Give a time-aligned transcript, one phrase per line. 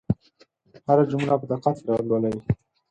[0.87, 2.35] هره جمله په دقت سره لولئ.